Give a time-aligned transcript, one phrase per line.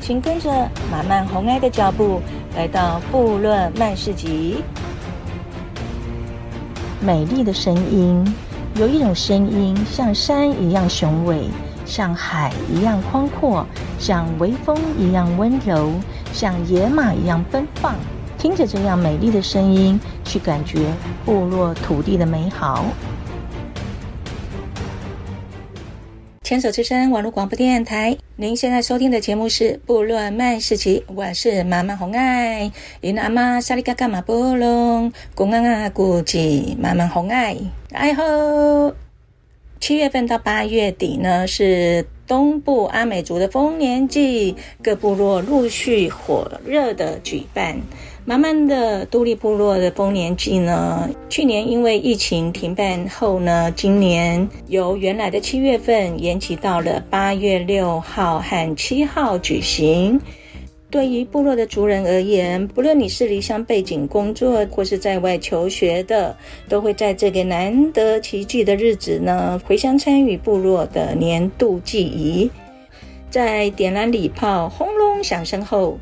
[0.00, 0.50] 请跟着
[0.90, 2.20] 马曼红爱的脚步，
[2.56, 4.64] 来到部落曼市集。
[7.00, 8.24] 美丽的声音，
[8.76, 11.44] 有一种声音像山一样雄伟，
[11.84, 13.64] 像海一样宽阔，
[13.98, 15.92] 像微风一样温柔，
[16.32, 17.94] 像野马一样奔放。
[18.38, 20.92] 听着这样美丽的声音，去感觉
[21.26, 22.86] 部落土地的美好。
[26.50, 32.72] 牵手之声网络广播电台，您现在收听的节目是《部落漫市集》，我是马漫红爱。
[33.00, 37.56] 因阿妈沙里嘎嘎马波隆，公安啊古吉马漫红爱。
[37.92, 38.96] 哎吼，
[39.78, 47.78] 七月份到八月底呢，是东部阿美族的丰年祭，各部落陆续火热的举办。
[48.26, 60.20] 慢慢的都历部落的丰年祭呢，去年因为疫情停办后呢，今年由原来的七月份延期到了八月六号和七号举行。
[60.90, 66.36] 对于部落的族人而言，不论你是离乡背井工作或是在外求学的，
[66.68, 72.50] 都会在这个难得齐聚的日子呢，回乡参与部落的年度祭仪。
[73.30, 75.96] 在点燃礼炮、轰隆响声后，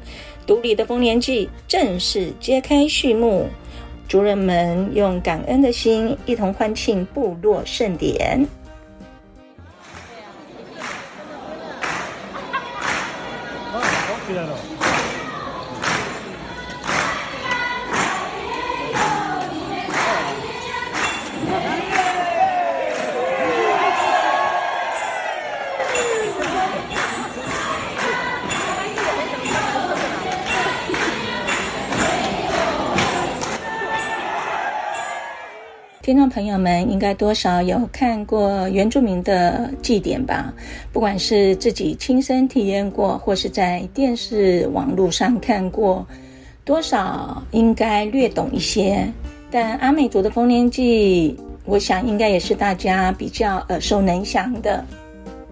[0.48, 3.46] 独立的丰年祭正式揭开序幕，
[4.08, 8.48] 族人们用感恩的心一同欢庆部落盛典。
[36.08, 40.50] 听众朋友们应该多少有看过原住民的祭典吧？
[40.90, 46.06] 不管是自己亲身体验过，或是在电视网络上看过，
[46.64, 49.06] 多少应该略懂一些。
[49.50, 51.36] 但阿美族的丰年祭，
[51.66, 54.82] 我想应该也是大家比较耳熟能详的。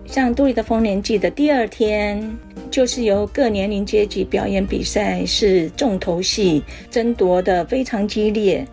[0.07, 2.35] 像都历的丰年祭的第二天，
[2.71, 8.67] 就是由各年龄阶级表演比赛，是重头戏，争夺的非常激烈。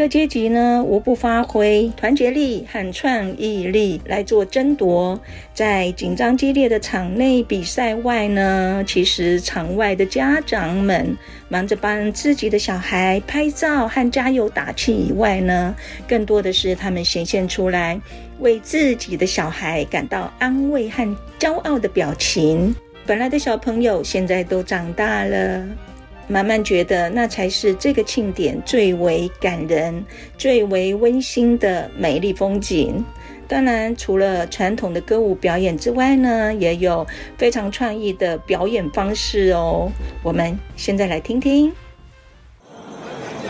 [0.00, 5.20] 各阶级呢，无不发挥团结力和创意力来做争夺。
[5.52, 11.14] 在紧张激烈的场内比赛外呢，其实场外的家长们
[11.50, 15.76] 忙着帮自己的小孩拍照和加油打气以外呢，
[16.08, 18.00] 更多的是他们显现出来
[18.38, 22.74] 为自己的小孩感到安慰和骄傲的表情。
[23.04, 25.62] 本来的小朋友现在都长大了。
[26.30, 30.04] 慢慢觉得那才是这个庆典最为感人、
[30.38, 33.04] 最为温馨的美丽风景。
[33.48, 37.04] 当然，除了传统的歌舞表演之外呢，也有
[37.36, 39.90] 非常创意的表演方式哦。
[40.22, 41.72] 我们现在来听听。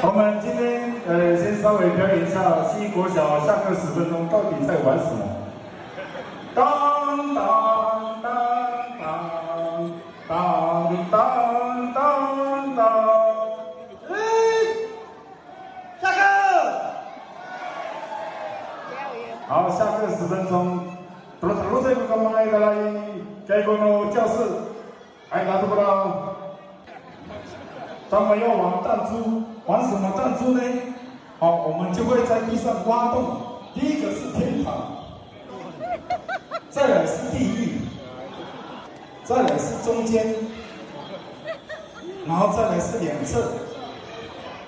[0.03, 5.37] 我们今天呃，先稍微表演一下西国小下课十分钟到底在玩什么？
[6.55, 7.70] 当当
[19.51, 20.79] 好，下课十分钟。
[21.41, 22.77] 到了到了这个干嘛来的来？
[23.49, 23.77] 这个
[24.15, 24.47] 教室，
[25.29, 26.37] 还拿不到。
[28.09, 30.63] 咱们要玩弹珠，玩什么弹珠呢？
[31.41, 33.25] 好，我们就会在地上挖洞。
[33.75, 34.73] 第一个是天堂，
[36.71, 37.81] 再来是地狱，
[39.25, 40.33] 再来是中间，
[42.25, 43.43] 然后再来是两侧。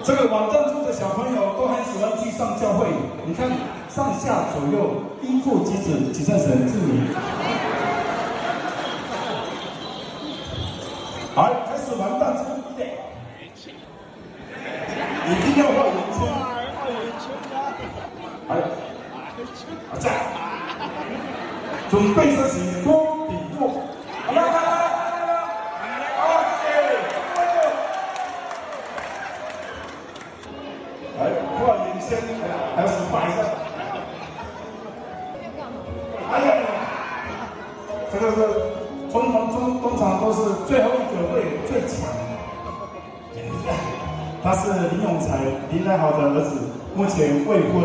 [0.02, 2.88] 这个玩弹珠的小朋友都很喜欢去上教会，
[3.24, 3.48] 你看。
[3.94, 7.12] 上下左右，应父及子，几善神之名。
[11.34, 12.40] 好，开始玩弹珠。
[15.24, 16.18] 一定要画圆圈。
[16.74, 17.24] 画圆圈
[17.54, 17.54] 啊！
[18.48, 18.50] 好。
[21.90, 22.52] 准备开始，
[45.02, 45.36] 林永才、
[45.72, 47.82] 林来豪的儿子，目前未婚。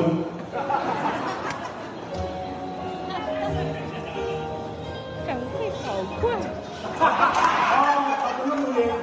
[5.26, 6.30] 长辈好快。
[7.00, 7.10] 啊，
[8.22, 8.94] 打得那么远，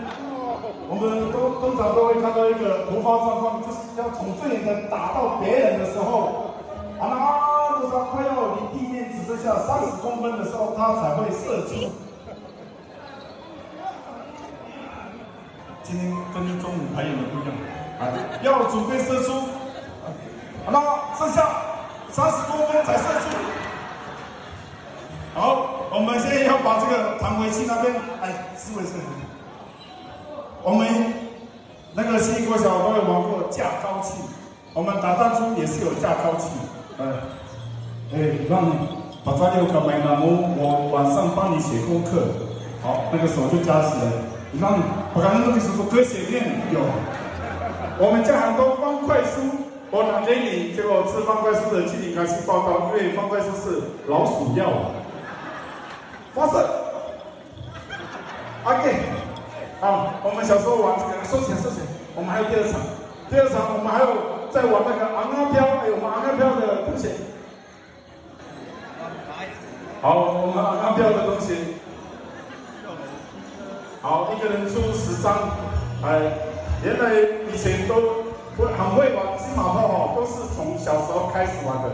[0.88, 6.54] 我们都通常都会看到一个突发状况，就是要从最远的打到别人的时候，
[7.00, 7.50] 啊。
[7.90, 11.92] 他快要离地面只剩下三十公分的时候，他才会射击。
[15.82, 17.54] 今天跟中午排演的不一样，
[18.42, 19.32] 要准备射出，
[20.64, 20.80] 好，那
[21.18, 21.48] 剩下
[22.10, 23.36] 三十公分才射出。
[25.34, 29.04] 好，我们现在要把这个弹回去那边，哎，四位师傅，
[30.62, 30.86] 我们
[31.94, 34.14] 那个新国小都有玩过架高器，
[34.72, 36.48] 我们打弹珠也是有架高器，
[36.98, 37.04] 哎。
[38.12, 38.18] 哎，
[38.48, 38.70] 让
[39.24, 42.22] 把抓六个麦那我，我晚上帮你写功课。
[42.80, 44.12] 好，那个手就加起来。
[44.52, 44.70] 你让
[45.14, 46.78] 我刚刚那个时候可写面有。
[47.96, 54.66] 我们家很多方块书，我拿给你，结果吃方块书的请你赶紧报告，因为方块书是老鼠药。
[56.34, 56.68] 发射。
[58.64, 58.96] OK。
[59.80, 61.86] 好，我们小时候玩这个，收钱收钱。
[62.16, 62.80] 我们还有第二场，
[63.30, 67.10] 第二场我们还有在玩那个昂啊飘，还有我们昂啊飘的东西。
[70.02, 71.78] 好，我们昂阿飘的东西。
[74.02, 75.50] 好，一个人出十张。
[76.02, 76.34] 哎，
[76.82, 77.14] 原来
[77.54, 77.94] 以前都
[78.56, 81.88] 会很会玩金马炮哦，都是从小时候开始玩的。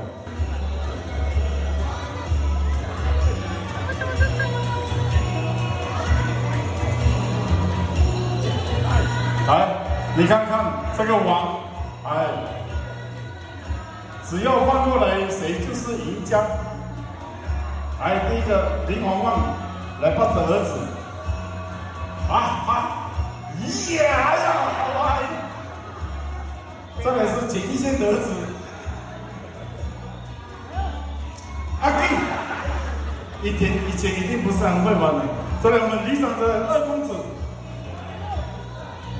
[9.47, 9.69] 来，
[10.17, 11.61] 你看看这个王，
[12.06, 12.27] 哎，
[14.27, 16.39] 只要翻过来，谁就是赢家。
[18.01, 19.41] 来，第一个林皇旺
[20.01, 20.73] 来抱着儿子，
[22.31, 22.90] 啊啊，
[27.50, 28.31] 简一仙的儿子，
[31.82, 32.14] 阿弟，
[33.43, 35.25] 一天以前一定不是很会玩的。
[35.61, 37.12] 再来我们理想的二公子，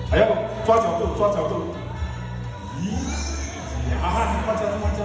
[0.09, 0.27] 还要
[0.65, 1.75] 抓角度，抓角度，
[2.79, 2.95] 咦，
[3.91, 3.99] 呀，
[4.47, 5.05] 慢点，慢点。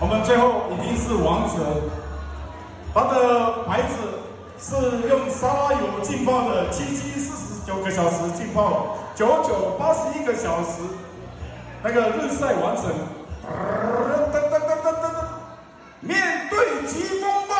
[0.00, 1.54] 我们最后一定是王者，
[2.94, 3.98] 他的牌子
[4.58, 4.74] 是
[5.08, 7.51] 用沙拉油浸泡的，七七四十。
[7.66, 10.82] 九个小时浸泡，九九八十一个小时，
[11.82, 12.90] 那个日晒完成。
[13.44, 15.06] 噔噔噔噔噔噔，
[16.00, 17.52] 面对疾风吧！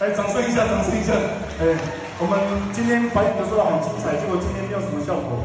[0.00, 1.12] 来，掌声一下，掌声一下。
[1.60, 1.78] 哎，
[2.18, 2.38] 我们
[2.72, 5.44] 今天排演的时候很精彩，结果今天没有什么效果。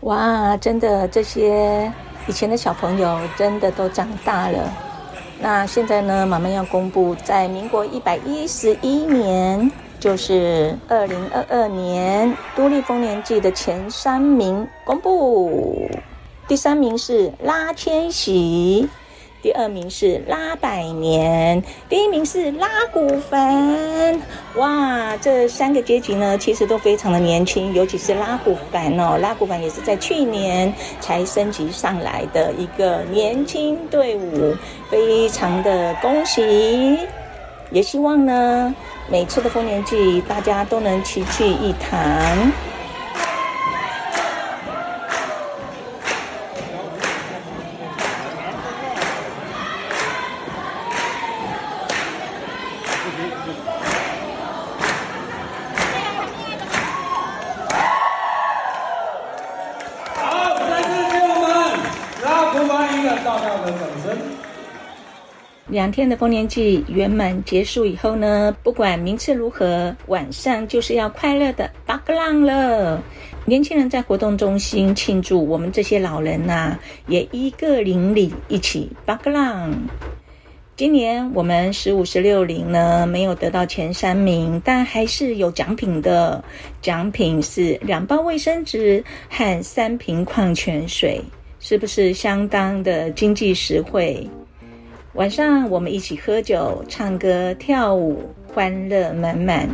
[0.00, 1.92] 哇，真的这些。
[2.26, 4.70] 以前的小朋友真的都长大了。
[5.40, 6.26] 那现在呢？
[6.26, 9.70] 妈妈要公布，在民国一百一十一年，
[10.00, 15.88] 就是二零二二年，都立丰年祭的前三名公布。
[16.48, 18.88] 第三名是拉千玺。
[19.40, 24.20] 第二名是拉百年，第一名是拉古凡。
[24.56, 34.56] 哇，这三个阶级呢，其实都非常的年轻，尤其是拉古凡哦，拉古凡也是在去年才升级上来的一个年轻队伍，
[34.90, 36.98] 非常的恭喜，
[37.70, 38.74] 也希望呢，
[39.08, 42.52] 每次的丰年祭大家都能齐聚一堂。
[65.70, 73.02] 两天的丰年祭圆满结束以后呢，不管名次如何，晚上就是要快乐的巴格朗了。
[73.44, 79.74] 年轻人在活动中心庆祝，我们这些老人呐、也一个邻里一起巴格朗。
[80.74, 86.42] 今年我们十五十六龄呢，没有得到前三名，但还是有奖品的。
[86.80, 91.20] 奖品是两包卫生纸和三瓶矿泉水，
[91.60, 94.26] 是不是相当的经济实惠？
[95.18, 98.22] 晚上我们一起喝酒、唱歌、跳舞，
[98.54, 99.68] 欢乐满满。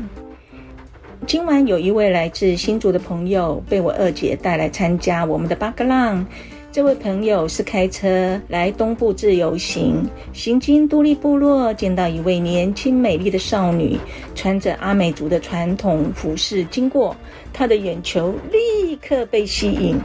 [1.27, 6.27] 今晚有一位来自新竹的朋友被我二姐带来参加我们的巴格朗。
[6.73, 13.99] 这位朋友是开车来东部自由行，行经都立部落，见到一位年轻美丽的少女，
[14.35, 17.15] 穿着阿美族的传统服饰经过，
[17.53, 20.01] 他的眼球立刻被吸引。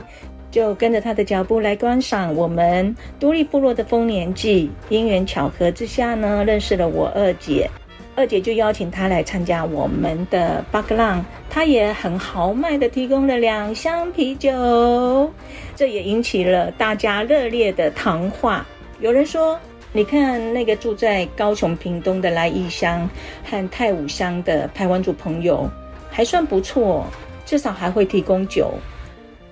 [0.51, 4.69] 就跟着他的脚步来观赏我们都历部落的丰年祭。
[4.89, 7.69] 因缘巧合之下呢，认识了我二姐。
[8.15, 15.31] 二姐就邀请他来参加我们的巴格朗，他也很豪迈地提供了两箱啤酒，
[15.73, 18.65] 这也引起了大家热烈的谈话。
[18.99, 19.57] 有人说
[19.93, 23.09] ：“你看那个住在高雄屏东的来义乡
[23.45, 25.69] 和太武乡的排湾族朋友，
[26.11, 27.05] 还算不错，
[27.45, 28.73] 至少还会提供酒。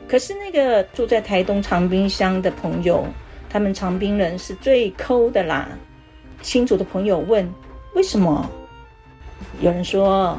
[0.08, 3.06] 可是那个住在台东长滨乡的朋友，
[3.50, 5.68] 他们长滨人是最抠的啦。”
[6.42, 7.48] 新竹的朋友问。
[7.94, 8.48] 为什么？
[9.60, 10.38] 有人说，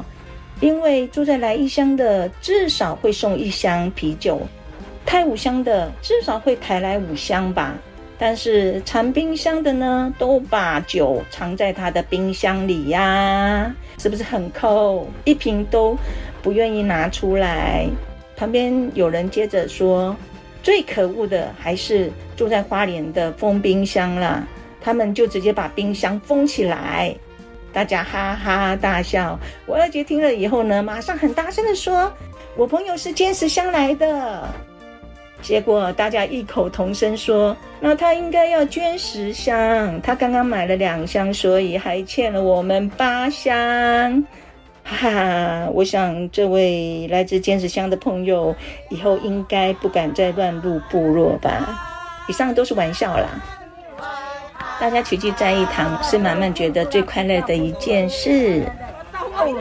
[0.61, 4.41] 因为住在来义乡的至少会送一箱啤酒，
[5.05, 7.75] 太武乡的至少会抬来五箱吧。
[8.17, 15.05] 但是长滨乡的呢，都把酒藏在他的冰箱里呀，是不是很抠？
[15.25, 15.97] 一瓶都
[16.41, 17.89] 不愿意拿出来。
[18.39, 20.15] 旁边有人接着说，
[20.63, 24.41] 最可恶的还是住在花莲的封冰箱啦，
[24.79, 27.13] 他们就直接把冰箱封起来。
[27.73, 29.37] 大家哈哈大笑。
[29.65, 32.09] 我二姐听了以后呢，马上很大声地说
[32.55, 34.47] ：“我朋友是尖石乡来的。”
[35.43, 44.25] 结果大家异口同声说：“那他应该要捐十箱，他刚刚买了两箱，所以还欠了我们八箱。”
[44.89, 48.55] 哈哈，我想这位来自尖石乡的朋友
[48.89, 51.85] 以后应该不敢再乱入部落吧。
[52.27, 53.27] 以上都是玩笑啦。
[54.79, 58.65] 大家齐聚在一堂，是满满觉得最快乐的一件事。
[59.21, 59.53] 不会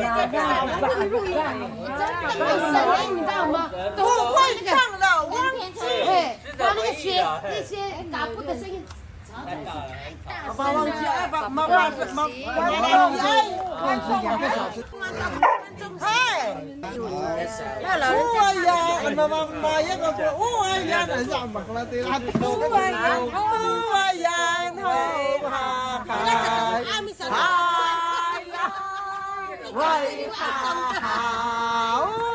[4.65, 5.37] 唱的，忘
[5.75, 5.81] 记。
[6.09, 7.77] 哎，把那个鞋那些
[8.11, 8.83] 打破的声音。
[10.57, 10.93] 爸爸忘记，
[11.31, 12.29] 爸爸妈妈妈妈
[13.89, 14.85] 忘记两个小时。
[16.01, 18.37] 哎，老人家。
[18.45, 18.71] 哎呀，
[19.17, 20.23] 妈妈妈一个个，
[20.65, 22.21] 哎呀，人家忙了的啦。
[22.75, 23.01] 哎呀，
[23.95, 24.29] 哎呀，
[24.81, 24.87] 好
[25.49, 25.55] 哈
[26.07, 26.09] 哈。
[26.09, 26.93] 哎
[28.53, 28.57] 呀，
[29.75, 29.81] 哎
[30.15, 30.39] 呀，哈
[31.01, 32.28] 哈。